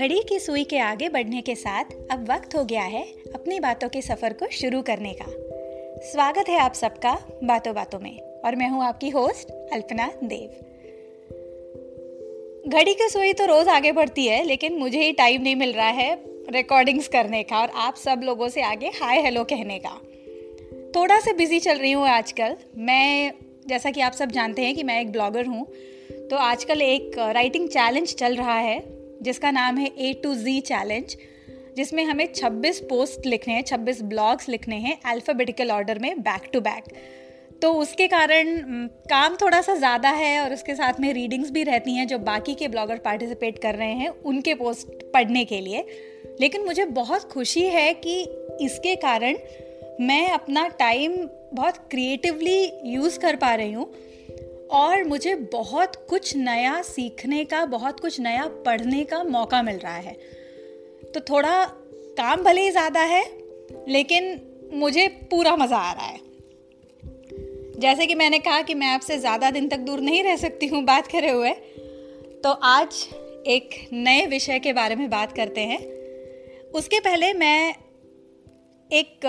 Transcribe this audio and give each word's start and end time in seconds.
घड़ी 0.00 0.20
की 0.28 0.38
सुई 0.38 0.62
के 0.64 0.78
आगे 0.78 1.08
बढ़ने 1.08 1.40
के 1.42 1.54
साथ 1.54 1.84
अब 2.10 2.24
वक्त 2.30 2.54
हो 2.56 2.64
गया 2.64 2.82
है 2.82 3.02
अपनी 3.34 3.58
बातों 3.60 3.88
के 3.88 4.00
सफ़र 4.02 4.32
को 4.32 4.46
शुरू 4.50 4.80
करने 4.82 5.12
का। 5.12 5.24
स्वागत 6.02 6.48
है 6.48 6.58
आप 6.58 6.74
सबका 6.74 7.12
बातों 7.44 7.74
बातों 7.74 7.98
में, 8.00 8.20
और 8.44 8.54
मैं 8.56 8.68
हूँ 8.68 8.82
आपकी 8.84 9.08
होस्ट 9.08 9.50
अल्पना 9.72 10.06
देव। 10.24 10.50
घड़ी 12.68 12.94
की 12.94 13.08
सुई 13.08 13.32
तो 13.32 13.46
रोज़ 13.46 13.68
आगे 13.68 13.92
बढ़ती 13.92 14.26
है, 14.26 14.42
लेकिन 14.44 14.78
मुझे 14.78 15.02
ही 15.02 15.12
टाइम 15.12 15.42
नहीं 15.42 15.56
मिल 15.56 15.72
रहा 15.72 15.88
है 15.88 16.14
रिकॉर्डिंग्स 16.50 17.08
करने 17.08 17.42
का 17.42 17.58
और 17.58 17.70
आप 17.78 17.96
सब 17.96 18.20
लोगों 18.24 18.48
से 18.48 18.62
आगे 18.62 18.90
हाय 19.00 19.20
हेलो 19.20 19.44
कहने 19.44 19.78
का। 19.78 19.92
थोड़ा 20.96 21.18
सा 21.20 21.32
बिज़ी 21.32 21.58
चल 21.60 21.76
रही 21.76 21.92
हूँ 21.92 22.06
आजकल। 22.08 22.56
मैं, 22.78 23.32
जैसा 23.68 23.90
कि 23.90 24.00
आप 24.00 24.12
सब 24.12 24.30
जानते 24.30 24.62
हैं 24.62 24.74
कि 24.74 24.82
मैं 24.82 25.00
एक 25.00 25.12
ब्लॉगर 25.12 25.46
हूँ 25.46 25.66
तो 26.30 26.36
आजकल 26.36 26.82
एक 26.82 27.18
राइटिंग 27.18 27.68
चैलेंज 27.68 28.14
चल 28.14 28.36
रहा 28.36 28.58
है। 28.58 28.99
जिसका 29.22 29.50
नाम 29.50 29.78
है 29.78 29.86
ए 29.86 30.20
टू 30.24 30.34
जी 30.34 30.60
चैलेंज 30.60 31.16
जिसमें 31.76 32.04
हमें 32.04 32.34
26 32.34 32.76
पोस्ट 32.76 33.26
लिखने 33.26 33.54
हैं 33.54 33.64
26 33.64 34.02
ब्लॉग्स 34.02 34.48
लिखने 34.48 34.76
हैं 34.76 35.00
अल्फ़ाबेटिकल 35.04 35.70
ऑर्डर 35.70 35.98
में 35.98 36.20
बैक 36.20 36.50
टू 36.52 36.60
बैक 36.60 36.84
तो 37.62 37.72
उसके 37.72 38.06
कारण 38.06 38.60
काम 38.86 39.36
थोड़ा 39.36 39.60
सा 39.60 39.74
ज़्यादा 39.74 40.10
है 40.10 40.40
और 40.40 40.52
उसके 40.52 40.74
साथ 40.74 40.92
में 41.00 41.12
रीडिंग्स 41.12 41.50
भी 41.50 41.62
रहती 41.62 41.94
हैं 41.94 42.06
जो 42.06 42.18
बाकी 42.18 42.54
के 42.54 42.68
ब्लॉगर 42.68 42.98
पार्टिसिपेट 42.98 43.58
कर 43.58 43.74
रहे 43.74 43.92
हैं 43.92 44.08
उनके 44.08 44.54
पोस्ट 44.54 45.12
पढ़ने 45.12 45.44
के 45.44 45.60
लिए. 45.60 45.86
लेकिन 46.40 46.64
मुझे 46.64 46.84
बहुत 46.84 47.32
खुशी 47.32 47.62
है 47.62 47.94
कि 47.94 48.22
इसके 48.60 48.94
कारण 48.96 49.36
मैं 50.00 50.30
अपना 50.30 50.68
टाइम 50.68 51.28
बहुत 51.54 51.76
क्रिएटिवली 51.76 52.72
यूज़ 52.84 53.18
कर 53.18 53.36
पा 53.36 53.54
रही 53.54 53.72
हूँ 53.72 53.94
और 54.70 55.04
मुझे 55.04 55.34
बहुत 55.34 55.96
कुछ 56.10 56.36
नया 56.36 56.80
सीखने 56.82 57.44
का, 57.44 57.64
बहुत 57.64 58.00
कुछ 58.00 58.20
नया 58.20 58.46
पढ़ने 58.66 59.04
का 59.04 59.22
मौका 59.22 59.62
मिल 59.62 59.76
रहा 59.76 59.96
है। 59.96 60.12
तो 61.14 61.20
थोड़ा 61.20 61.64
काम 62.18 62.42
भले 62.42 62.60
ही 62.60 62.70
ज़्यादा 62.70 63.00
है, 63.00 63.24
लेकिन 63.88 64.40
मुझे 64.74 65.06
पूरा 65.30 65.56
मज़ा 65.56 65.76
आ 65.76 65.92
रहा 65.92 66.06
है। 66.06 66.18
जैसे 67.80 68.06
कि 68.06 68.14
मैंने 68.14 68.38
कहा 68.38 68.62
कि 68.62 68.74
मैं 68.74 68.86
आपसे 68.86 69.18
ज़्यादा 69.18 69.50
दिन 69.50 69.68
तक 69.68 69.78
दूर 69.78 70.00
नहीं 70.00 70.22
रह 70.24 70.36
सकती 70.36 70.66
हूँ, 70.66 70.82
बात 70.84 71.06
करे 71.06 71.30
हुए। 71.30 71.52
तो 72.44 72.50
आज 72.52 73.06
एक 73.46 73.70
नए 73.92 74.26
विषय 74.26 74.58
के 74.58 74.72
बारे 74.72 74.96
में 74.96 75.08
बात 75.10 75.32
करते 75.32 75.60
हैं। 75.60 75.78
उसके 76.70 77.00
पहले 77.00 77.32
मैं 77.32 77.74
एक 78.92 79.26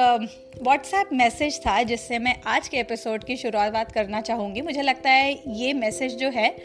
व्हाट्सएप 0.62 1.10
मैसेज 1.14 1.60
था 1.60 1.84
जिससे 1.84 2.20
मैं 2.20 2.42
आज 2.42 2.68
के 2.68 2.78
एपिसोड 2.78 3.24
की 3.24 3.38
शुरुआत 3.38 3.92
करना 3.92 4.22
चाहूँगी। 4.22 4.62
मुझे 4.62 4.82
लगता 4.82 5.10
है 5.10 5.42
ये 5.48 5.74
मैसेज 5.74 6.16
जो 6.16 6.30
है, 6.30 6.58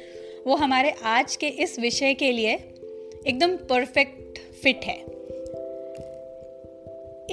वो 0.47 0.55
हमारे 0.55 0.91
आज 1.05 1.36
के 1.36 1.47
इस 1.47 1.78
विषय 1.78 2.14
के 2.14 2.33
लिए 2.33 2.52
एकदम 3.27 3.56
परफेक्ट 3.56 4.39
फिट 4.39 4.84
है। 4.84 4.97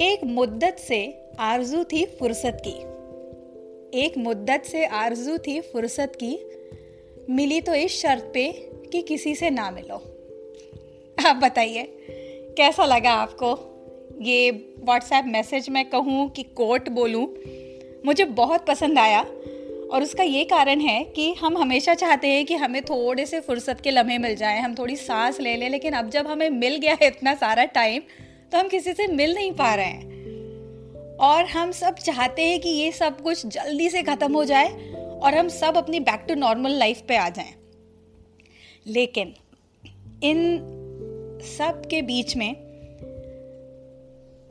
एक 0.08 0.24
मुद्दत 0.24 0.76
से 0.78 1.20
आरज़ू 1.38 1.84
थी 1.84 2.06
फुर्सत 2.06 2.62
की। 2.66 2.78
एक 4.00 4.18
मुद्दत 4.18 4.62
से 4.64 4.86
आरज़ू 4.86 5.38
थी 5.38 5.60
फुर्सत 5.60 6.12
की, 6.22 6.38
मिली 7.30 7.60
तो 7.60 7.74
इस 7.74 8.00
शर्त 8.00 8.30
पे 8.34 8.52
कि 8.92 9.02
किसी 9.02 9.34
से 9.34 9.50
ना 9.50 9.70
मिलो। 9.70 9.94
आप 11.26 11.36
बताइए, 11.36 11.82
कैसा 12.56 12.84
लगा 12.84 13.10
आपको? 13.10 13.73
ये 14.22 14.50
व्हाट्सएप 14.84 15.24
मैसेज 15.24 15.68
मैं 15.70 15.84
कहूँ 15.90 16.28
कि 16.30 16.42
कोट 16.42 16.88
बोलूँ, 16.88 17.26
मुझे 18.06 18.24
बहुत 18.24 18.66
पसंद 18.66 18.98
आया। 18.98 19.20
और 19.92 20.02
उसका 20.02 20.22
ये 20.22 20.44
कारण 20.44 20.80
है 20.80 21.02
कि 21.04 21.32
हम 21.32 21.56
हमेशा 21.58 21.94
चाहते 21.94 22.28
हैं 22.28 22.44
कि 22.46 22.54
हमें 22.54 22.80
थोड़े 22.82 23.26
से 23.26 23.40
फुर्सत 23.40 23.80
के 23.80 23.90
लम्हे 23.90 24.18
मिल 24.18 24.34
जाएँ, 24.36 24.60
हम 24.60 24.74
थोड़ी 24.74 24.96
सांस 24.96 25.40
ले 25.40 25.56
लें, 25.56 25.68
लेकिन 25.70 25.92
अब 25.92 26.10
जब 26.10 26.26
हमें 26.26 26.48
मिल 26.50 26.76
गया 26.76 26.96
है 27.02 27.06
इतना 27.06 27.34
सारा 27.34 27.64
टाइम 27.64 28.02
तो 28.52 28.58
हम 28.58 28.68
किसी 28.68 28.92
से 28.92 29.06
मिल 29.06 29.34
नहीं 29.34 29.52
पा 29.52 29.74
रहे 29.74 29.86
हैं। 29.86 31.16
और 31.20 31.44
हम 31.44 31.70
सब 31.72 31.94
चाहते 31.94 32.42
हैं 32.42 32.60
कि 32.60 32.68
ये 32.68 32.92
सब 32.92 33.20
कुछ 33.20 33.46
जल्दी 33.46 33.88
से 33.90 34.02
ख़त्म 34.02 34.32
हो 34.32 34.44
जाए 34.44 34.68
और 35.22 35.34
हम 35.34 35.48
सब 35.48 35.76
अपनी 35.76 36.00
बैक 36.00 36.24
टू 36.28 36.34
नॉर्मल 36.34 36.70
लाइफ 36.70 37.02
पे 37.08 37.16
आ 37.16 37.28
जाएँ। 37.28 37.54
लेकिन 38.86 39.34
इन 40.22 40.58
सब 41.58 41.82
के 41.86 42.02
बीच 42.02 42.36
में 42.36 42.63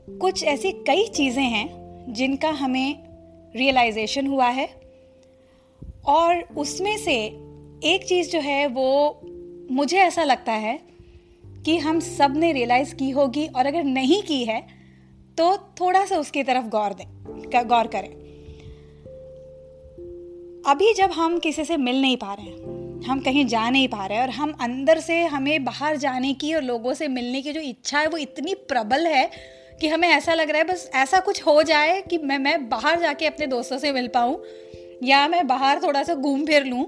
कुछ 0.08 0.44
ऐसी 0.44 0.72
कई 0.72 1.08
चीज़ें 1.08 1.44
हैं 1.44 2.14
जिनका 2.14 2.50
हमें 2.50 3.04
रियलाइजेशन 3.56 4.28
हुआ 4.28 4.48
है। 4.48 4.68
और 6.08 6.42
उसमें 6.58 6.98
से 6.98 7.16
एक 7.86 8.06
चीज़ 8.08 8.30
जो 8.32 8.40
है, 8.40 8.68
वो 8.68 9.22
मुझे 9.72 9.98
ऐसा 9.98 10.24
लगता 10.24 10.52
है 10.52 10.80
कि 11.66 11.78
हम 11.78 12.00
सबने 12.00 12.52
रियलाइज़ 12.54 12.96
की 12.96 13.10
होगी 13.10 13.48
और 13.48 13.66
अगर 13.66 13.84
नहीं 13.84 14.22
की 14.24 14.44
है 14.46 14.62
तो 15.38 15.58
थोड़ा 15.58 16.06
सा 16.06 16.18
उसकी 16.18 16.44
तरफ़ 16.44 16.66
गौर 16.66 16.94
दें 16.94 17.08
गौर 17.68 17.88
करें। 17.88 18.10
अभी 20.66 20.94
जब 20.94 21.12
हम 21.12 21.40
किसी 21.40 21.64
से 21.64 21.78
मिल 21.78 22.02
नहीं 22.02 22.18
पा 22.18 22.34
रहे 22.34 22.46
हैं, 22.46 23.02
हम 23.04 23.20
कहीं 23.20 23.46
जा 23.46 23.70
नहीं 23.70 23.88
पा 23.88 24.06
रहे 24.06 24.20
और 24.20 24.30
हम 24.30 24.54
अंदर 24.62 25.00
से 25.00 25.24
हमें 25.26 25.64
बाहर 25.64 25.98
जाने 25.98 26.34
की 26.34 26.54
और 26.54 26.64
लोगों 26.64 26.94
से 26.94 27.08
मिलने 27.08 27.42
की 27.42 27.54
जो 27.54 27.62
इच्छा 27.62 28.00
है, 28.00 28.08
वो 28.08 28.18
इतनी 28.18 28.54
प्रबल 28.54 29.08
है 29.08 29.30
कि 29.82 29.88
हमें 29.88 30.08
ऐसा 30.08 30.34
लग 30.34 30.50
रहा 30.50 30.58
है, 30.58 30.64
बस 30.64 30.90
ऐसा 30.96 31.20
कुछ 31.20 31.42
हो 31.46 31.62
जाए 31.64 32.02
कि 32.02 32.18
मैं 32.18 32.38
मैं 32.38 32.70
बाहर 32.70 33.00
जाके 33.00 33.26
अपने 33.26 33.48
दोस्तों 33.48 33.78
से 33.78 33.92
मिल 33.92 34.08
पाऊँ, 34.08 34.42
या 35.04 35.28
मैं 35.28 35.46
बाहर 35.48 35.82
थोड़ा 35.84 36.04
सा 36.04 36.16
घूम 36.16 36.46
फिर 36.46 36.66
लूँ। 36.66 36.84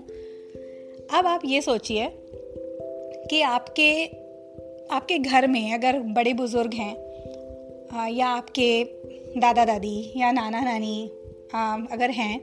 अब 1.09 1.27
आप 1.27 1.41
ये 1.45 1.61
सोचिए 1.61 2.07
कि 3.29 3.41
आपके 3.41 3.91
आपके 4.95 5.17
घर 5.17 5.47
में 5.47 5.73
अगर 5.73 5.99
बड़े 6.15 6.33
बुज़ुर्ग 6.33 6.73
हैं 6.73 8.09
या 8.09 8.27
आपके 8.27 8.83
दादा 9.37 9.65
दादी 9.65 10.13
या 10.17 10.31
नाना 10.31 10.59
नानी 10.61 11.05
अगर 11.91 12.09
हैं 12.09 12.39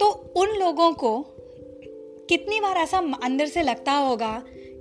तो 0.00 0.10
उन 0.36 0.48
लोगों 0.58 0.92
को 0.92 1.18
कितनी 2.28 2.60
बार 2.60 2.76
ऐसा 2.76 2.98
अंदर 3.22 3.46
से 3.46 3.62
लगता 3.62 3.92
होगा 3.92 4.32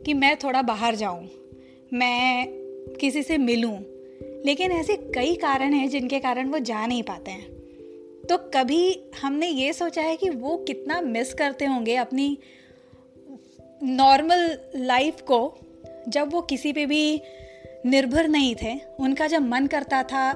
कि 0.05 0.13
मैं 0.13 0.35
थोड़ा 0.37 0.61
बाहर 0.61 0.95
जाऊँ, 0.95 1.27
मैं 1.93 2.47
किसी 2.95 3.23
से 3.23 3.37
मिलूं, 3.37 3.79
लेकिन 4.45 4.71
ऐसे 4.71 4.93
कई 4.93 5.35
कारण 5.35 5.73
हैं 5.73 5.89
जिनके 5.89 6.19
कारण 6.19 6.49
वो 6.49 6.59
जा 6.59 6.85
नहीं 6.85 7.03
पाते 7.03 7.31
हैं। 7.31 7.57
तो 8.29 8.37
कभी 8.37 9.03
हमने 9.21 9.47
ये 9.47 9.73
सोचा 9.73 10.01
है 10.01 10.15
कि 10.15 10.29
वो 10.29 10.57
कितना 10.57 11.01
मिस 11.01 11.33
करते 11.33 11.65
होंगे 11.65 11.95
अपनी 11.95 12.37
नॉर्मल 13.83 14.59
लाइफ 14.75 15.21
को, 15.21 15.57
जब 16.07 16.33
वो 16.33 16.41
किसी 16.41 16.73
पे 16.73 16.85
भी 16.85 17.21
निर्भर 17.85 18.27
नहीं 18.27 18.55
थे, 18.55 18.79
उनका 18.99 19.27
जब 19.27 19.41
मन 19.41 19.67
करता 19.67 20.03
था, 20.03 20.33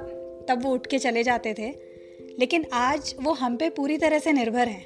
तब 0.49 0.59
वो 0.61 0.73
उठ 0.73 0.87
के 0.87 0.99
चले 0.99 1.23
जाते 1.23 1.53
थे। 1.53 1.91
लेकिन 2.39 2.65
आज 2.73 3.15
वो 3.21 3.31
हम 3.31 3.57
पे 3.57 3.69
पूरी 3.69 3.97
तरह 3.97 4.19
से 4.19 4.31
निर्भर 4.31 4.67
हैं। 4.67 4.85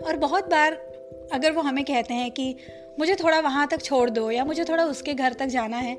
और 0.00 0.16
बहुत 0.16 0.50
बार 0.50 0.87
अगर 1.32 1.52
वो 1.52 1.62
हमें 1.62 1.84
कहते 1.84 2.14
हैं 2.14 2.30
कि 2.30 2.54
मुझे 2.98 3.14
थोड़ा 3.14 3.40
वहाँ 3.40 3.66
तक 3.68 3.82
छोड़ 3.82 4.08
दो 4.10 4.30
या 4.30 4.44
मुझे 4.44 4.64
थोड़ा 4.64 4.84
उसके 4.84 5.14
घर 5.14 5.32
तक 5.32 5.46
जाना 5.46 5.76
है, 5.76 5.96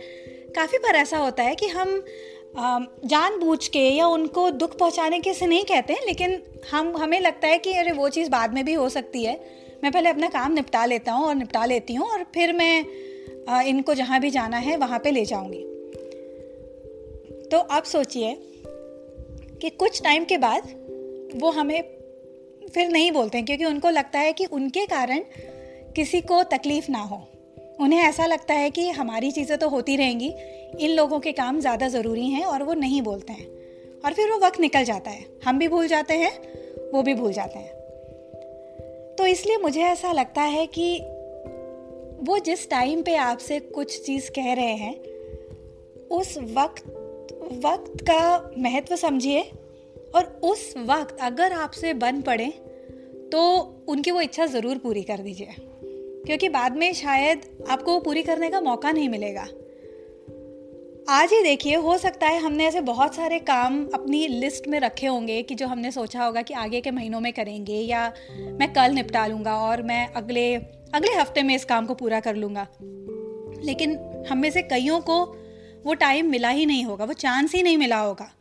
काफ़ी 0.55 0.77
बार 0.77 0.95
ऐसा 0.95 1.17
होता 1.17 1.43
है 1.43 1.55
कि 1.55 1.67
हम 1.67 2.03
जानबूझ 3.05 3.67
के 3.67 3.79
या 3.79 4.07
उनको 4.07 4.49
दुख 4.51 4.77
पहुँचाने 4.77 5.19
के 5.19 5.33
से 5.33 5.47
नहीं 5.47 5.63
कहते 5.63 5.93
हैं, 5.93 6.05
लेकिन 6.05 6.41
हम, 6.71 6.95
हमें 6.97 7.19
लगता 7.19 7.47
है 7.47 7.57
कि 7.57 7.73
अरे 7.73 7.91
वो 7.91 8.09
चीज़ 8.09 8.29
बाद 8.29 8.53
में 8.53 8.63
भी 8.65 8.73
हो 8.73 8.89
सकती 8.89 9.23
है। 9.23 9.39
मैं 9.83 9.91
पहले 9.91 10.09
अपना 10.09 10.27
काम 10.27 10.53
निपटा 10.53 10.85
लेता 10.85 11.11
हूँ 11.11 11.25
और 11.25 11.35
निपटा 11.35 11.65
लेती 11.65 11.93
हूँ 11.93 12.07
और 12.07 12.23
फिर 12.33 12.53
मैं 12.53 13.63
इनको 13.63 13.93
जहाँ 13.93 14.19
भी 14.19 14.29
जाना 14.29 14.57
है 14.57 14.77
वहाँ 14.77 14.99
पे 14.99 15.11
ले 15.11 15.25
जाऊँगी। 15.25 15.63
तो 17.51 17.57
अब 17.57 17.83
सोचिए 17.83 18.35
कि 19.61 19.69
कुछ 19.69 20.01
टाइम 20.03 20.25
के 20.25 20.37
बाद 20.37 20.63
वो 21.35 21.51
हमें 21.51 21.98
फिर 22.73 22.89
नहीं 22.89 23.11
बोलते 23.11 23.37
हैं, 23.37 23.45
क्योंकि 23.45 23.65
उनको 23.65 23.89
लगता 23.89 24.19
है 24.19 24.33
कि 24.33 24.45
उनके 24.45 24.85
कारण 24.85 25.19
किसी 25.95 26.21
को 26.21 26.43
तकलीफ़ 26.43 26.91
ना 26.91 26.99
हो। 26.99 27.27
उन्हें 27.79 27.99
ऐसा 27.99 28.25
लगता 28.25 28.53
है 28.53 28.69
कि 28.69 28.89
हमारी 28.89 29.31
चीज़ें 29.31 29.57
तो 29.57 29.69
होती 29.69 29.95
रहेंगी, 29.95 30.33
इन 30.79 30.89
लोगों 30.89 31.19
के 31.19 31.31
काम 31.31 31.59
ज़्यादा 31.59 31.87
ज़रूरी 31.87 32.27
हैं 32.29 32.45
और 32.45 32.63
वो 32.63 32.73
नहीं 32.73 33.01
बोलते 33.01 33.33
हैं। 33.33 33.47
और 34.05 34.13
फिर 34.13 34.31
वो 34.31 34.37
वक्त 34.37 34.59
निकल 34.59 34.83
जाता 34.83 35.11
है। 35.11 35.25
हम 35.45 35.59
भी 35.59 35.67
भूल 35.67 35.87
जाते 35.87 36.13
हैं, 36.13 36.31
वो 36.91 37.03
भी 37.03 37.13
भूल 37.13 37.33
जाते 37.33 37.59
हैं। 37.59 37.77
तो 39.15 39.25
इसलिए 39.25 39.57
मुझे 39.57 39.81
ऐसा 39.81 40.11
लगता 40.11 40.41
है 40.41 40.67
कि 40.67 40.99
वो 42.21 42.39
जिस 42.39 42.69
टाइम 42.69 43.01
पे 43.01 43.15
आपसे 43.15 43.59
कुछ 43.59 44.05
चीज़ 44.05 44.31
कह 44.31 44.53
रहे 44.53 44.75
हैं, 44.75 44.95
उस 46.07 46.37
वक्त 46.37 46.95
वक्त 47.65 48.01
का 48.01 48.51
महत्व 48.57 48.95
समझिए। 48.95 49.51
और 50.15 50.39
उस 50.43 50.73
वक्त 50.79 51.17
अगर 51.21 51.53
आपसे 51.53 51.93
बन 51.93 52.21
पड़े 52.21 52.47
तो 53.31 53.41
उनकी 53.87 54.11
वो 54.11 54.21
इच्छा 54.21 54.45
ज़रूर 54.45 54.77
पूरी 54.77 55.03
कर 55.03 55.17
दीजिए। 55.17 55.55
क्योंकि 56.25 56.49
बाद 56.49 56.75
में 56.77 56.93
शायद 56.93 57.41
आपको 57.69 57.93
वो 57.93 57.99
पूरी 57.99 58.23
करने 58.23 58.49
का 58.49 58.61
मौका 58.61 58.91
नहीं 58.91 59.09
मिलेगा। 59.09 59.47
आज 61.09 61.31
ही 61.33 61.41
देखिए, 61.43 61.75
हो 61.75 61.97
सकता 61.97 62.27
है 62.27 62.39
हमने 62.39 62.65
ऐसे 62.65 62.81
बहुत 62.81 63.15
सारे 63.15 63.39
काम 63.39 63.83
अपनी 63.93 64.27
लिस्ट 64.27 64.67
में 64.67 64.79
रखे 64.79 65.07
होंगे 65.07 65.41
कि 65.41 65.55
जो 65.55 65.67
हमने 65.67 65.91
सोचा 65.91 66.23
होगा 66.23 66.41
कि 66.41 66.53
आगे 66.53 66.81
के 66.81 66.91
महीनों 66.91 67.19
में 67.19 67.31
करेंगे 67.33 67.73
या 67.73 68.05
मैं 68.59 68.71
कल 68.73 68.93
निपटा 68.93 69.25
लूँगा 69.27 69.55
और 69.57 69.81
मैं 69.81 70.05
अगले 70.13 70.53
अगले 70.55 71.13
हफ़्ते 71.13 71.43
में 71.43 71.55
इस 71.55 71.65
काम 71.65 71.85
को 71.85 71.93
पूरा 71.93 72.19
कर 72.19 72.35
लूँगा। 72.35 72.67
लेकिन 73.63 73.97
हम 74.29 74.37
में 74.37 74.49
से 74.51 74.61
कईयों 74.61 74.99
को 75.01 75.23
वो 75.85 75.93
टाइम 75.93 76.29
मिला 76.29 76.49
ही 76.49 76.65
नहीं 76.65 76.83
होगा, 76.85 77.05
वो 77.05 77.13
चांस 77.13 77.53
ही 77.55 77.63
नहीं 77.63 77.77
मिला 77.77 77.97
होगा। 77.97 78.31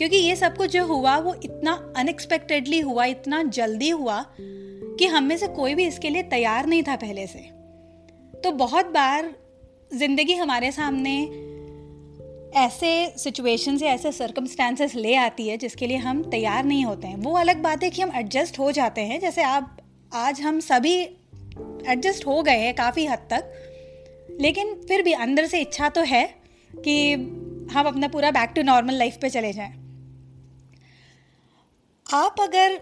क्योंकि 0.00 0.16
ये 0.16 0.36
सब 0.36 0.56
कुछ 0.56 0.70
जो 0.70 0.84
हुआ, 0.86 1.16
वो 1.18 1.34
इतना 1.34 1.72
अनएक्सपेक्टेडली 1.96 2.80
हुआ, 2.80 3.04
इतना 3.04 3.42
जल्दी 3.42 3.88
हुआ 3.90 4.24
कि 4.38 5.06
हम 5.06 5.24
में 5.24 5.36
से 5.36 5.46
कोई 5.46 5.74
भी 5.74 5.86
इसके 5.86 6.08
लिए 6.08 6.22
तैयार 6.22 6.66
नहीं 6.66 6.82
था 6.82 6.94
पहले 6.96 7.26
से। 7.26 7.38
तो 8.44 8.52
बहुत 8.52 8.86
बार 8.86 9.30
ज़िंदगी 9.94 10.34
हमारे 10.34 10.70
सामने 10.72 11.12
ऐसे 12.56 12.92
सिचुएशन 13.18 13.78
या 13.82 13.92
ऐसे 13.92 14.12
सर्कमस्टांसेस 14.12 14.94
ले 14.94 15.14
आती 15.14 15.48
है 15.48 15.56
जिसके 15.56 15.86
लिए 15.86 15.96
हम 15.96 16.22
तैयार 16.22 16.64
नहीं 16.64 16.84
होते 16.84 17.08
हैं। 17.08 17.16
वो 17.16 17.32
अलग 17.32 17.62
बात 17.62 17.82
है 17.82 17.90
कि 17.90 18.02
हम 18.02 18.12
एडजस्ट 18.14 18.58
हो 18.58 18.70
जाते 18.72 19.00
हैं। 19.00 19.20
जैसे 19.20 19.42
आप, 19.42 19.76
आज 20.12 20.40
हम 20.40 20.60
सभी 20.60 20.96
एडजस्ट 21.00 22.26
हो 22.26 22.42
गए 22.42 22.58
हैं 22.58 22.74
काफ़ी 22.74 23.06
हद 23.06 23.18
तक, 23.18 23.52
लेकिन 24.40 24.74
फिर 24.88 25.02
भी 25.02 25.12
अंदर 25.12 25.46
से 25.46 25.60
इच्छा 25.60 25.88
तो 25.88 26.02
है 26.04 26.24
कि 26.72 27.12
हम 27.72 27.86
अपना 27.86 28.08
पूरा 28.08 28.30
बैक 28.30 28.50
टू 28.50 28.62
नॉर्मल 28.62 28.94
लाइफ 28.94 29.18
पे 29.22 29.30
चले 29.30 29.52
जाएँ। 29.52 29.79
आप 32.14 32.36
अगर 32.40 32.72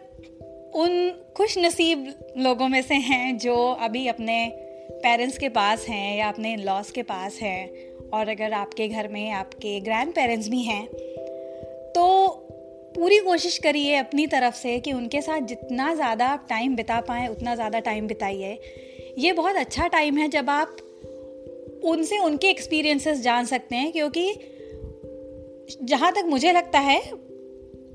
उन 0.75 1.11
खुश 1.37 1.57
नसीब 1.59 2.33
लोगों 2.39 2.69
में 2.69 2.81
से 2.83 2.95
हैं 2.95 3.37
जो 3.39 3.55
अभी 3.81 4.07
अपने 4.09 4.37
पेरेंट्स 5.03 5.39
के 5.39 5.49
पास 5.49 5.85
हैं 5.89 6.17
या 6.19 6.29
अपने 6.29 6.55
लॉस 6.57 6.91
के 6.91 7.03
पास 7.03 7.39
हैं, 7.43 7.69
और 8.11 8.29
अगर 8.29 8.53
आपके 8.53 8.89
घर 8.89 9.09
में 9.09 9.31
आपके 9.31 9.79
ग्रैंड 9.81 10.15
पेरेंट्स 10.15 10.49
भी 10.49 10.63
हैं 10.63 10.85
तो 11.95 12.07
पूरी 12.95 13.19
कोशिश 13.19 13.59
करिए 13.59 13.97
अपनी 13.97 14.27
तरफ़ 14.27 14.55
से 14.55 14.79
कि 14.81 14.93
उनके 14.93 15.23
साथ 15.23 15.41
जितना 15.41 15.95
ज़्यादा 15.95 16.27
आप 16.27 16.47
टाइम 16.49 16.77
बिता 16.77 17.01
पाएँ, 17.01 17.29
उतना 17.29 17.55
ज़्यादा 17.55 17.81
टाइम 17.81 18.07
बिताइए। 18.07 18.59
ये 19.19 19.33
बहुत 19.33 19.57
अच्छा 19.57 19.87
टाइम 19.89 20.19
है 20.19 20.29
जब 20.29 20.51
आप 20.51 20.77
उनसे 21.85 22.19
उनके 22.19 22.51
एक्सपीरियंसेस 22.51 23.21
जान 23.21 23.45
सकते 23.45 23.77
हैं, 23.77 23.93
क्योंकि 23.93 24.33
जहाँ 25.85 26.13
तक 26.13 26.25
मुझे 26.27 26.53
लगता 26.53 26.79
है 26.81 27.01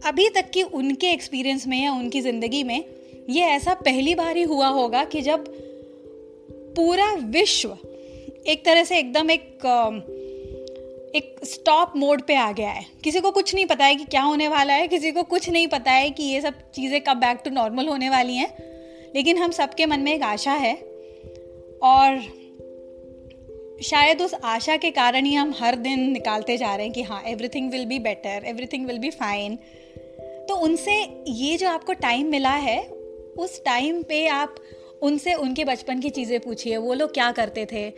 अभी 0.06 0.30
तक 0.30 0.50
की 0.50 0.64
उनके 0.64 1.08
एक्सपीरियंस 1.08 1.68
में 1.68 1.84
या 1.84 1.92
उनकी 1.94 2.22
ज़िंदगी 2.22 2.64
में 2.64 2.84
ये 3.30 3.42
ऐसा 3.42 3.74
पहली 3.74 4.16
बार 4.16 4.38
ही 4.38 4.44
हुआ 4.44 4.68
होगा 4.68 5.04
कि 5.06 5.22
जब 5.22 5.46
पूरा 6.76 7.12
विश्व 7.14 7.78
एक 8.48 8.66
तरह 8.66 8.84
से 8.84 8.98
एकदम 8.98 9.32
एक 9.32 9.66
एक 11.16 11.36
स्टॉप 11.46 11.94
मोड 11.98 12.22
पे 12.22 12.36
आ 12.36 12.52
गया 12.52 12.70
है। 12.70 12.86
किसी 13.04 13.20
को 13.20 13.32
कुछ 13.32 13.54
नहीं 13.56 13.66
पता 13.66 13.86
है 13.86 13.96
कि 13.96 14.04
क्या 14.04 14.22
होने 14.22 14.48
वाला 14.48 14.74
है, 14.74 14.88
किसी 14.88 15.12
को 15.12 15.24
कुछ 15.24 15.50
नहीं 15.50 15.68
पता 15.68 15.92
है 15.92 16.10
कि 16.10 16.24
ये 16.24 16.42
सब 16.42 16.54
चीज़ें 16.72 17.02
कब 17.02 17.18
बैक 17.18 17.42
टू 17.46 17.52
नॉर्मल 17.52 17.88
होने 17.88 18.10
वाली 18.10 18.36
हैं। 18.36 18.50
लेकिन 19.16 19.38
हम 19.38 19.52
सबके 19.52 19.86
मन 19.86 20.00
में 20.00 20.14
एक 20.14 20.24
आशा 20.24 20.54
है 20.54 20.74
और 21.84 22.20
शायद 23.84 24.22
उस 24.22 24.34
आशा 24.44 24.78
के 24.78 24.92
कारण 24.92 25.26
ही 25.26 25.34
हम 25.34 25.54
हर 25.60 25.76
दिन 25.76 26.10
निकालते 26.12 26.58
जा 26.58 26.76
रहे 26.76 26.86
हैं 26.86 26.94
कि 26.94 27.02
हाँ 27.02 27.24
everything 27.28 27.72
will 27.72 27.86
be 27.86 28.00
better 28.00 28.46
everything 28.46 28.86
will 28.88 28.98
be 28.98 29.10
fine 29.10 29.58
तो 30.54 30.58
उनसे 30.58 31.24
ये 31.28 31.58
जो 31.58 31.70
आपको 31.70 31.94
टाइम 31.94 32.28
मिला 32.28 32.50
है, 32.50 32.82
उस 33.38 33.64
टाइम 33.66 34.04
पे 34.04 34.28
आप 34.28 34.56
उनसे 35.02 35.34
उनके 35.34 35.66
बचपन 35.66 36.00
की 36.00 36.10
चीज़ें 36.10 36.40
पूछिए, 36.40 36.78
वो 36.78 36.94
लोग 36.94 37.14
क्या 37.14 37.32
करते 37.32 37.66
थे? 37.66 37.90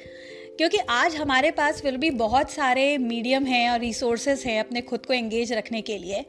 क्योंकि 0.57 0.77
आज 0.77 1.15
हमारे 1.15 1.51
पास 1.51 1.81
फिर 1.81 1.97
भी 1.97 2.09
बहुत 2.09 2.51
सारे 2.51 2.97
मीडियम 2.97 3.45
हैं 3.45 3.69
और 3.69 3.79
रिसोर्सेज 3.79 4.43
हैं 4.45 4.59
अपने 4.59 4.81
खुद 4.81 5.05
को 5.05 5.13
एंगेज 5.13 5.53
रखने 5.53 5.81
के 5.81 5.97
लिए, 5.97 6.25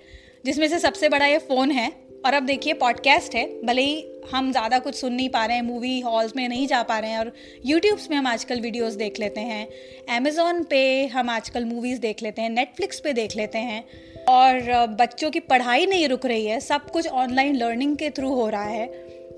जिसमें 0.47 0.69
से 0.69 0.79
सबसे 0.79 1.09
बड़ा 1.09 1.27
ये 1.27 1.39
फ़ोन 1.39 1.71
है। 1.71 1.93
और 2.27 2.35
अब 2.35 2.43
देखिए 2.43 2.73
पॉडकास्ट 2.73 3.35
है, 3.35 3.45
भले 3.65 3.83
ही 3.83 4.05
हम 4.31 4.51
ज़्यादा 4.53 4.79
कुछ 4.79 4.95
सुन 4.95 5.13
नहीं 5.13 5.29
पा 5.29 5.45
रहे 5.47 5.57
हैं 5.57 5.63
मूवी 5.63 6.01
हॉल्स 6.01 6.33
में 6.37 6.49
नहीं 6.49 6.67
जा 6.67 6.83
पा 6.83 6.99
रहे 6.99 7.11
हैं 7.11 7.19
और 7.19 7.33
यूट्यूब्स 7.67 8.11
में 8.11 8.17
हम 8.17 8.27
आजकल 8.27 8.61
वीडियोस 8.61 8.93
देख 8.93 9.19
लेते 9.21 9.41
हैं 9.41 9.69
अमेज़ोन 10.17 10.63
पे 10.63 11.07
हम 11.07 11.31
आजकल 11.31 11.65
मूवीज़ 11.65 12.01
देख 12.01 12.23
लेते 12.23 12.43
हैं 12.43 12.51
नेटफ्लिक्स 12.51 13.01
पे 13.01 13.13
देख 13.13 13.37
लेते 13.37 13.59
हैं 13.59 13.85
और 14.29 14.87
बच्चों 14.87 15.31
की 15.31 15.41
पढ़ाई 15.41 15.87
नहीं 15.87 16.09
रुक 16.09 16.27
रही 16.27 16.47
है, 16.47 16.59
सब 16.61 16.91
कुछ 16.91 17.07
ऑनलाइन 17.07 17.57
लर्निंग 17.57 17.97
के 17.97 18.11
थ्रू 18.11 18.35
हो 18.35 18.49
रहा 18.49 18.65
है। 18.65 18.87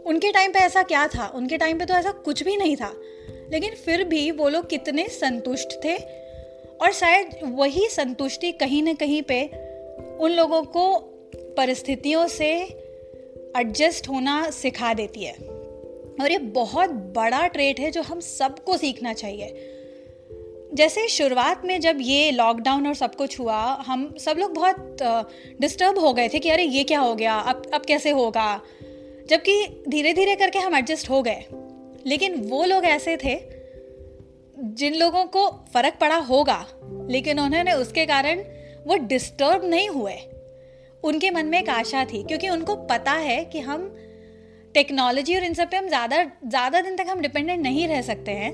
उनके 0.06 0.32
टाइम 0.32 0.52
पे 0.52 0.58
ऐसा 0.58 0.82
क्या 0.82 1.06
था? 1.08 1.26
उनके 1.34 1.56
टाइम 1.56 1.78
पे 1.78 1.84
तो 1.84 1.94
ऐसा 1.94 2.10
कुछ 2.10 2.42
भी 2.42 2.56
नहीं 2.56 2.76
था। 2.76 2.92
लेकिन 3.52 3.74
फिर 3.74 4.04
भी 4.04 4.30
वो 4.30 4.48
लोग 4.48 4.70
कितने 4.70 5.08
संतुष्ट 5.08 5.78
थे 5.84 5.96
और 6.80 6.92
शायद 6.92 7.38
वही 7.44 7.88
संतुष्टि 7.90 8.52
कहीं 8.52 8.82
ना 8.82 8.94
कहीं 8.94 9.22
पे 9.22 9.44
उन 10.20 10.30
लोगों 10.30 10.62
को 10.62 11.14
परिस्थितियों 11.58 12.26
से 12.26 12.50
एडजस्ट 13.56 14.08
होना 14.08 14.50
सिखा 14.50 14.94
देती 14.94 15.24
है। 15.24 15.32
और 16.20 16.32
ये 16.32 16.38
बहुत 16.38 16.90
बड़ा 16.90 17.46
ट्रेट 17.46 17.80
है 17.80 17.90
जो 17.90 18.02
हम 18.02 18.20
सबको 18.20 18.76
सीखना 18.76 19.12
चाहिए। 19.12 19.74
जैसे 20.74 21.08
शुरुआत 21.08 21.64
में 21.64 21.80
जब 21.80 21.98
ये 22.00 22.30
लॉकडाउन 22.30 22.86
और 22.86 22.94
सब 22.94 23.14
कुछ 23.14 23.40
हुआ, 23.40 23.62
हम 23.86 24.14
सब 24.18 24.38
लोग 24.38 24.54
बहुत 24.54 24.98
डिस्टर्ब 25.60 25.98
हो 25.98 26.12
गए 26.12 26.28
थे 26.28 26.38
कि 26.38 26.50
अरे 26.50 26.62
ये 26.62 26.84
क्या 26.84 27.00
हो 27.00 27.14
गया, 27.14 27.34
अब 27.34 27.70
अब 27.74 27.82
कैसे 27.82 28.10
होगा? 28.10 28.60
जबकि 29.30 29.84
धीरे 29.88 30.12
धीरे 30.12 30.36
करके 30.36 30.58
हम 30.58 30.76
एडजस्ट 30.76 31.10
हो 31.10 31.22
गए। 31.22 31.44
लेकिन 32.06 32.34
वो 32.34 32.64
लोग 32.64 32.84
ऐसे 32.84 33.16
थे, 33.16 33.40
जिन 34.58 34.94
लोगों 34.94 35.24
को 35.24 35.48
फ़र्क 35.48 35.94
पड़ा 36.00 36.16
होगा, 36.16 36.66
लेकिन 37.10 37.40
उन्होंने 37.40 37.72
उसके 37.72 38.06
कारण 38.06 38.44
वो 38.86 38.96
डिस्टर्ब 38.96 39.64
नहीं 39.64 39.88
हुए। 39.88 40.14
उनके 41.02 41.30
मन 41.30 41.46
में 41.46 41.58
एक 41.58 41.68
आशा 41.70 42.04
थी, 42.04 42.22
क्योंकि 42.22 42.48
उनको 42.48 42.76
पता 42.86 43.12
है 43.12 43.44
कि 43.44 43.60
हम 43.60 43.88
टेक्नोलॉजी 44.74 45.36
और 45.36 45.44
इन 45.44 45.54
सब 45.54 45.70
पे 45.70 45.76
हम 45.76 45.88
ज़्यादा 45.88 46.22
ज़्यादा 46.24 46.80
दिन 46.80 46.96
तक 46.96 47.06
हम 47.08 47.20
डिपेंडेंट 47.20 47.62
नहीं 47.62 47.86
रह 47.88 48.02
सकते 48.02 48.32
हैं। 48.32 48.52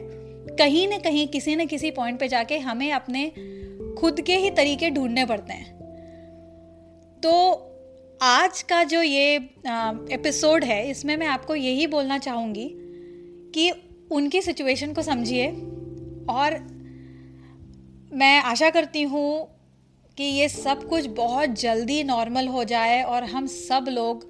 कहीं 0.58 0.86
ना 0.88 0.98
कहीं, 0.98 1.26
किसी 1.28 1.56
न 1.56 1.66
किसी 1.66 1.90
पॉइंट 1.90 2.18
पे 2.20 2.28
जाके 2.28 2.58
हमें 2.58 2.90
अपने 2.92 3.28
खुद 3.98 4.20
के 4.20 4.36
ही 4.36 4.50
तरीके 4.50 4.90
ढूँढने 4.90 5.24
पड़ते 5.26 5.52
हैं। 5.52 5.72
तो 7.22 7.30
आज 8.20 8.62
का 8.62 8.82
जो 8.84 9.02
ये 9.02 9.34
एपिसोड 9.34 10.64
है, 10.64 10.88
इसमें 10.90 11.16
मैं 11.16 11.26
आपको 11.26 11.54
यही 11.54 11.86
बोलना 11.86 12.18
चाहूँगी 12.18 12.68
कि 13.54 13.70
उनकी 14.12 14.40
सिचुएशन 14.42 14.92
को 14.92 15.02
समझिए 15.02 15.48
और 16.30 16.58
मैं 18.12 18.40
आशा 18.42 18.70
करती 18.70 19.02
हूँ 19.02 19.53
कि 20.18 20.24
ये 20.24 20.48
सब 20.48 20.88
कुछ 20.88 21.06
बहुत 21.06 21.50
जल्दी 21.50 22.02
नॉर्मल 22.04 22.48
हो 22.48 22.64
जाए 22.64 23.02
और 23.02 23.24
हम 23.24 23.46
सब 23.46 23.86
लोग 23.88 24.26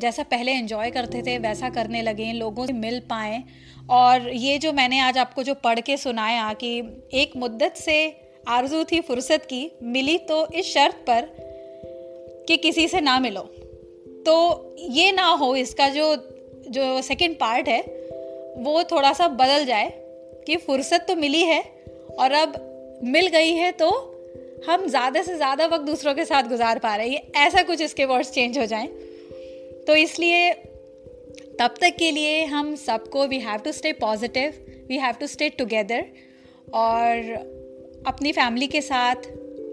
जैसा 0.00 0.22
पहले 0.22 0.52
एंजॉय 0.52 0.90
करते 0.90 1.22
थे, 1.22 1.38
वैसा 1.38 1.68
करने 1.68 2.02
लगे, 2.02 2.32
लोगों 2.32 2.66
से 2.66 2.72
मिल 2.72 3.00
पाएँ। 3.00 3.44
और 3.90 4.28
ये 4.28 4.58
जो 4.58 4.72
मैंने 4.72 5.00
आज 5.00 5.18
आपको 5.18 5.42
जो 5.42 5.54
पढ़ 5.54 5.80
के 5.80 5.96
सुनाया 5.96 6.52
कि 6.52 6.78
एक 7.12 7.36
मुद्दत 7.36 7.74
से 7.76 8.16
आरज़ू 8.48 8.84
थी 8.84 9.00
फुर्सत 9.00 9.46
की, 9.50 9.70
मिली 9.82 10.18
तो 10.18 10.46
इस 10.52 10.66
शर्त 10.66 10.94
पर 10.94 11.28
कि 12.48 12.56
किसी 12.56 12.88
से 12.88 13.00
ना 13.00 13.18
मिलो। 13.18 13.40
तो 14.26 14.76
ये 14.78 15.12
ना 15.12 15.26
हो, 15.26 15.56
इसका 15.56 15.88
जो 15.88 16.16
जो 16.68 17.02
सेकंड 17.02 17.34
पार्ट 17.34 17.68
है, 17.68 17.80
वो 18.58 18.82
थोड़ा 18.82 19.12
सा 19.12 19.28
बदल 19.28 19.64
जाए 19.64 19.92
कि 20.46 20.56
फुर्सत 20.56 21.04
तो 21.08 21.16
मिली 21.16 21.42
है 21.42 21.62
और 22.18 22.32
अब 22.32 23.00
मिल 23.04 23.26
गई 23.26 23.52
है 23.52 23.72
तो 23.72 24.14
हम 24.66 24.86
ज़्यादा 24.86 25.22
से 25.22 25.34
ज़्यादा 25.36 25.66
वक्त 25.66 25.84
दूसरों 25.84 26.14
के 26.14 26.24
साथ 26.24 26.48
गुजार 26.48 26.78
पा 26.78 26.94
रहे 26.96 27.08
हैं। 27.08 27.32
ऐसा 27.36 27.62
कुछ 27.62 27.80
इसके 27.82 28.04
वर्ड्स 28.04 28.30
चेंज 28.30 28.58
हो 28.58 28.64
जाएँ। 28.66 28.88
तो 29.86 29.94
इसलिए 29.96 30.50
तब 31.60 31.74
तक 31.80 31.96
के 31.98 32.10
लिए 32.10 32.44
हम 32.44 32.74
सबको 32.76 33.26
we 33.26 33.38
have 33.40 33.60
to 33.60 33.72
stay 33.72 33.92
positive 33.92 34.54
we 34.88 34.98
have 34.98 35.14
to 35.20 35.26
stay 35.26 35.48
together 35.50 36.04
और 36.74 37.32
अपनी 38.06 38.32
फैमिली 38.32 38.66
के 38.66 38.80
साथ, 38.82 39.14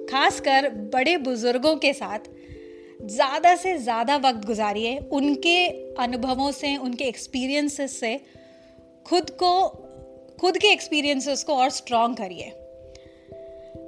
खासकर 0.09 0.69
बड़े 0.93 1.17
बुज़ुर्गों 1.17 1.75
के 1.75 1.93
साथ 1.93 2.29
ज़्यादा 3.05 3.55
से 3.55 3.77
ज़्यादा 3.77 4.15
वक्त 4.17 4.45
गुजारिए। 4.45 4.97
उनके 5.11 5.67
अनुभवों 6.03 6.51
से, 6.51 6.75
उनके 6.77 7.03
एक्सपीरियंसेस 7.03 7.99
से, 7.99 8.19
खुद 9.05 9.29
को, 9.29 9.67
खुद 10.41 10.57
के 10.57 10.67
एक्सपीरियंसेस 10.67 11.43
को 11.43 11.55
और 11.55 11.69
स्ट्रॉन्ग 11.69 12.17
करिए। 12.17 12.51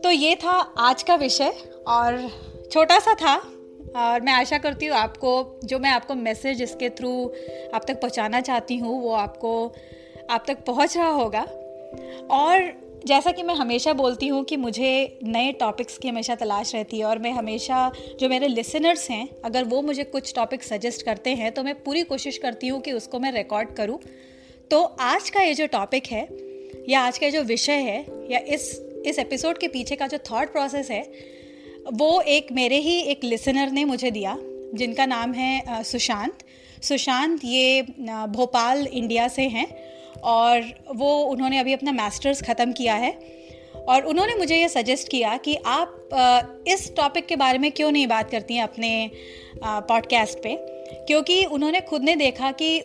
तो 0.03 0.11
ये 0.11 0.35
था 0.35 0.51
आज 0.77 1.03
का 1.03 1.15
विषय 1.15 1.53
और 1.87 2.29
छोटा 2.71 2.99
सा 2.99 3.13
था 3.13 3.35
और 3.95 4.21
मैं 4.21 4.33
आशा 4.33 4.57
करती 4.57 4.85
हूँ 4.85 4.97
आपको, 4.97 5.59
जो 5.63 5.79
मैं 5.79 5.89
आपको 5.89 6.15
मैसेज 6.15 6.61
इसके 6.61 6.89
थ्रू 6.89 7.11
आप 7.73 7.85
तक 7.87 8.01
पहुँचाना 8.01 8.41
चाहती 8.41 8.77
हूँ, 8.77 9.01
वो 9.01 9.11
आपको, 9.11 9.75
आप 10.29 10.43
तक 10.47 10.63
पहुँच 10.65 10.97
रहा 10.97 11.09
होगा। 11.09 11.41
और 12.31 12.71
जैसा 13.05 13.31
कि 13.31 13.43
मैं 13.43 13.55
हमेशा 13.55 13.93
बोलती 13.93 14.27
हूँ 14.27 14.43
कि 14.43 14.57
मुझे 14.57 15.19
नए 15.23 15.51
टॉपिक्स 15.51 15.97
की 15.97 16.07
हमेशा 16.07 16.35
तलाश 16.35 16.75
रहती 16.75 16.99
है 16.99 17.05
और 17.05 17.19
मैं 17.19 17.31
हमेशा, 17.31 17.91
जो 18.19 18.29
मेरे 18.29 18.47
लिसनर्स 18.47 19.09
हैं, 19.09 19.27
अगर 19.45 19.63
वो 19.63 19.81
मुझे 19.81 20.03
कुछ 20.03 20.33
टॉपिक 20.35 20.63
सजेस्ट 20.63 21.05
करते 21.05 21.29
हैं 21.29 21.51
तो 21.51 21.63
मैं 21.63 21.75
पूरी 21.83 22.03
कोशिश 22.03 22.37
करती 22.37 22.67
हूँ 22.67 22.81
कि 22.81 22.91
उसको 22.91 23.19
मैं 23.19 23.31
रिकॉर्ड 23.31 23.75
करूँ। 23.75 23.99
तो 24.71 24.83
आज 24.83 25.29
का 25.29 25.41
ये 25.41 25.53
जो 25.53 25.67
टॉपिक 25.67 26.07
है, 26.07 26.27
या 26.89 27.01
आज 27.01 27.17
का 27.17 27.29
जो 27.29 27.41
विषय 27.43 27.71
है, 27.71 28.05
या 28.31 28.39
इस 28.47 28.86
इस 29.07 29.19
एपिसोड 29.19 29.57
के 29.57 29.67
पीछे 29.67 29.95
का 29.95 30.07
जो 30.07 30.17
थॉट 30.31 30.51
प्रोसेस 30.51 30.89
है, 30.91 31.01
वो 31.93 32.21
एक 32.21 32.51
मेरे 32.51 32.77
ही 32.77 32.99
एक 33.01 33.23
लिसनर 33.23 33.71
ने 33.71 33.85
मुझे 33.85 34.11
दिया, 34.11 34.37
जिनका 34.73 35.05
नाम 35.05 35.33
है 35.33 35.83
सुशांत। 35.83 36.37
सुशांत 36.83 37.41
ये 37.45 37.81
भोपाल, 37.81 38.85
इंडिया 38.85 39.27
से 39.27 39.41
हैं 39.41 39.67
और 40.23 40.61
वो, 40.95 41.23
उन्होंने 41.23 41.59
अभी 41.59 41.73
अपना 41.73 41.91
मास्टर्स 41.91 42.41
ख़त्म 42.41 42.71
किया 42.71 42.95
है 42.95 43.11
और 43.87 44.05
उन्होंने 44.05 44.35
मुझे 44.35 44.57
ये 44.57 44.69
सजेस्ट 44.69 45.07
किया 45.07 45.37
कि 45.37 45.55
आप 45.65 46.63
इस 46.67 46.95
टॉपिक 46.95 47.25
के 47.25 47.35
बारे 47.35 47.59
में 47.59 47.71
क्यों 47.71 47.91
नहीं 47.91 48.07
बात 48.07 48.31
करती 48.31 48.55
हैं 48.55 48.63
अपने 48.63 49.11
पॉडकास्ट 49.65 50.37
पे? 50.37 50.55
क्योंकि 51.07 51.43
उन्होंने 51.45 51.81
खुद 51.81 52.03
ने 52.03 52.15
देखा 52.15 52.51
कि 52.51 52.79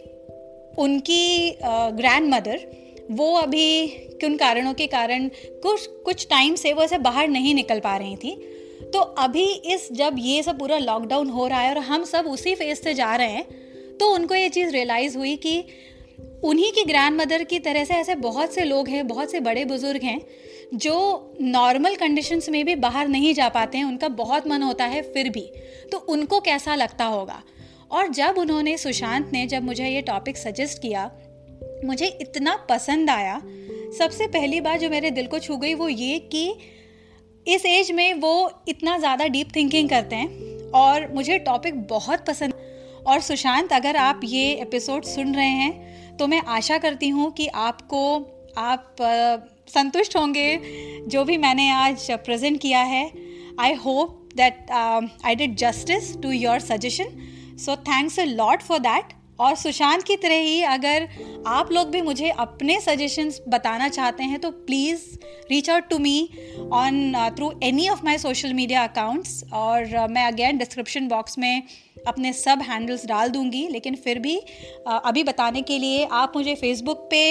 उनकी 0.79 1.51
ग्रैंड 1.97 2.35
मदर 2.35 2.82
वो 3.11 3.35
अभी 3.37 3.87
किन 4.21 4.37
कारणों 4.37 4.75
के 4.75 4.87
कारण 4.87 5.29
कुछ 5.63 5.87
कुछ 6.05 6.27
टाइम 6.31 6.55
से 6.55 6.73
वो 6.73 6.83
ऐसे 6.83 6.99
बाहर 6.99 7.29
नहीं 7.29 7.55
निकल 7.55 7.81
पा 7.81 7.97
रही 7.97 8.17
थी। 8.17 8.35
तो 8.93 8.99
अभी 8.99 9.45
इस, 9.45 9.89
जब 9.93 10.17
ये 10.19 10.43
सब 10.43 10.59
पूरा 10.59 10.79
लॉकडाउन 10.79 11.31
हो 11.31 11.47
रहा 11.47 11.61
है 11.61 11.71
और 11.71 11.79
हम 11.79 12.05
सब 12.05 12.27
उसी 12.27 12.55
फ़ेज़ 12.55 12.79
से 12.79 12.95
जा 12.95 13.15
रहे 13.17 13.31
हैं 13.31 13.97
तो 13.99 14.11
उनको 14.15 14.35
ये 14.35 14.49
चीज़ 14.49 14.71
रियलाइज़ 14.71 15.19
हुई 15.19 15.37
कि 15.37 15.65
उन्हीं 16.45 16.73
की 16.73 16.83
ग्रैंड 16.85 17.21
मदर 17.21 17.43
की 17.45 17.59
तरह 17.59 17.85
से 17.85 17.95
ऐसे 17.95 18.15
बहुत 18.15 18.55
से 18.55 18.65
लोग 18.65 18.89
हैं, 18.89 19.07
बहुत 19.09 19.31
से 19.31 19.41
बड़े 19.41 19.65
बुज़ुर्ग 19.65 20.03
हैं, 20.03 20.21
जो 20.75 21.35
नॉर्मल 21.41 21.95
कंडीशंस 21.95 22.49
में 22.49 22.65
भी 22.65 22.75
बाहर 22.75 23.09
नहीं 23.09 23.35
जा 23.35 23.49
पाते 23.49 23.79
हैं, 23.79 23.85
उनका 23.85 24.09
बहुत 24.09 24.47
मन 24.47 24.63
होता 24.63 24.85
है 24.85 25.03
फिर 25.03 25.29
भी। 25.29 25.51
तो 25.93 25.99
उनको 25.99 26.41
कैसा 26.41 26.75
लगता 26.75 27.05
होगा? 27.05 27.43
और 27.91 28.09
जब 28.09 28.35
उन्होंने 28.39 28.77
सुशांत 28.79 29.31
ने, 29.33 29.47
जब 29.47 29.63
मुझे 29.63 29.89
ये 29.89 30.01
टॉपिक 30.01 30.37
सजेस्ट 30.37 30.83
किया 30.83 31.11
मुझे 31.85 32.07
इतना 32.21 32.57
पसंद 32.71 33.11
आया। 33.11 33.41
सबसे 33.99 34.27
पहली 34.29 34.61
बात 34.61 34.81
जो 34.81 34.91
मेरे 34.91 35.11
दिल 35.11 35.27
को 35.27 35.39
छू 35.39 35.57
गई 35.57 35.75
वो 35.75 35.89
ये 35.89 36.19
कि 36.33 36.49
इस 37.47 37.67
एज 37.67 37.91
में 37.93 38.13
वो 38.15 38.35
इतना 38.69 38.97
ज़्यादा 38.99 39.27
डीप 39.27 39.49
थिंकिंग 39.57 39.89
करते 39.89 40.17
हैं 40.17 40.71
और 40.75 41.13
मुझे 41.15 41.39
टॉपिक 41.41 41.81
बहुत 41.89 42.27
पसंद 42.27 42.55
और 43.07 43.21
सुशांत, 43.21 43.73
अगर 43.73 43.97
आप 43.97 44.21
ये 44.25 44.53
एपिसोड 44.55 45.05
सुन 45.05 45.35
रहे 45.35 45.47
हैं 45.47 46.17
तो 46.17 46.27
मैं 46.27 46.41
आशा 46.49 46.79
करती 46.79 47.09
हूँ 47.09 47.31
कि 47.33 47.47
आपको, 47.47 48.19
आप 48.57 48.97
संतुष्ट 49.69 50.17
होंगे, 50.17 50.61
जो 51.07 51.25
भी 51.25 51.37
मैंने 51.39 51.71
आज 51.71 52.11
प्रेजेंट 52.25 52.61
किया 52.61 52.81
है। 52.85 53.11
I 53.61 53.73
hope 53.75 54.29
that 54.37 54.71
I 54.71 55.35
did 55.35 55.57
justice 55.57 56.17
to 56.23 56.31
your 56.31 56.61
suggestion 56.61 57.11
so 57.59 57.77
thanks 57.85 58.19
a 58.21 58.25
lot 58.25 58.63
for 58.63 58.79
that 58.81 59.13
और 59.43 59.55
सुशांत 59.57 60.03
की 60.03 60.17
तरह 60.17 60.41
ही 60.41 60.63
अगर 60.63 61.09
आप 61.47 61.73
लोग 61.73 61.91
भी 61.91 62.01
मुझे 62.03 62.29
अपने 62.39 62.81
सजेशंस 62.81 63.41
बताना 63.49 63.89
चाहते 63.89 64.25
हैं 64.25 64.39
तो 64.41 64.51
please 64.67 65.01
reach 65.51 65.71
out 65.71 65.89
to 65.89 65.99
me 65.99 66.29
on 66.73 67.15
through 67.37 67.53
any 67.63 67.89
of 67.89 68.05
my 68.05 68.19
social 68.19 68.53
media 68.55 68.85
accounts 68.85 69.43
और 69.53 69.87
uh, 69.87 70.09
मैं 70.11 70.27
अगेन 70.27 70.59
डिस्क्रिप्शन 70.59 71.09
बॉक्स 71.09 71.39
में 71.39 71.63
अपने 72.07 72.33
सब 72.33 72.63
हैंडल्स 72.63 73.07
डाल 73.07 73.29
दूँगी। 73.29 73.67
लेकिन 73.69 73.95
फिर 73.95 74.19
भी 74.19 74.37
uh, 74.37 75.01
अभी 75.05 75.25
बताने 75.25 75.63
के 75.63 75.79
लिए 75.79 76.05
आप 76.13 76.33
मुझे 76.37 76.55
फेसबुक 76.55 77.09
पे 77.11 77.23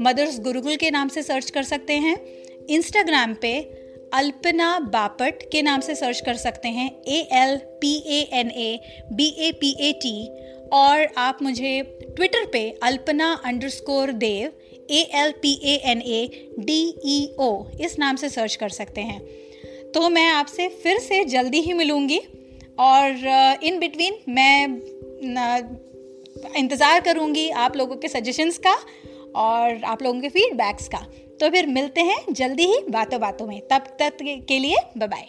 मदर्स 0.00 0.40
गुरुकुल 0.40 0.76
के 0.76 0.90
नाम 0.90 1.08
से 1.08 1.22
सर्च 1.22 1.50
कर 1.50 1.62
सकते 1.62 1.92
हैं। 1.98 2.16
इंस्टाग्राम 2.70 3.34
पे 3.34 3.58
अल्पना 4.14 4.78
बापट 4.92 5.42
के 5.52 5.62
नाम 5.62 5.80
से 5.80 5.94
सर्च 5.94 6.20
कर 6.20 6.34
सकते 6.36 6.68
हैं। 6.68 6.90
A 7.08 7.18
L 7.32 7.56
P 7.80 7.92
A 8.08 8.20
N 8.32 8.50
A 8.50 8.70
B 9.12 9.28
A 9.38 9.50
P 9.52 9.70
A 9.80 9.92
T 10.02 10.14
और 10.72 11.06
आप 11.18 11.38
मुझे 11.42 11.80
ट्विटर 12.16 12.44
पे 12.52 12.68
Alpana 12.82 13.32
underscore 13.44 14.12
Dev 14.14 14.52
A 14.90 15.00
L 15.14 15.32
P 15.32 15.52
A 15.64 15.76
N 15.90 16.02
A 16.02 16.52
D 16.58 16.80
E 17.04 17.18
O 17.40 17.50
इस 17.80 17.98
नाम 17.98 18.16
से 18.16 18.28
सर्च 18.28 18.56
कर 18.56 18.68
सकते 18.70 19.00
हैं। 19.00 19.20
तो 19.92 20.08
मैं 20.08 20.28
आपसे 20.30 20.68
फिर 20.82 20.98
से 20.98 21.24
जल्दी 21.26 21.60
ही 21.60 21.72
मिलूँगी 21.72 22.18
और 22.78 23.06
इन 23.62 23.74
uh, 23.74 23.80
बिटवीन 23.80 24.18
मैं 24.28 24.66
इंतज़ार 26.56 27.00
करूँगी 27.00 27.48
आप 27.58 27.76
लोगों 27.76 27.96
के 27.96 28.08
सजेशंस 28.08 28.58
का 28.58 28.76
और 29.36 29.82
आप 29.84 30.02
लोगों 30.02 30.20
के 30.20 30.28
फीडबैक्स 30.28 30.88
का। 30.88 31.06
तो 31.40 31.50
फिर 31.50 31.66
मिलते 31.66 32.00
हैं 32.02 32.32
जल्दी 32.32 32.64
ही 32.64 32.80
बातों 32.90 33.20
बातों 33.20 33.46
में। 33.46 33.60
तब 33.68 33.84
तक 34.00 34.16
के 34.48 34.58
लिए 34.58 34.76
बाय 34.98 35.28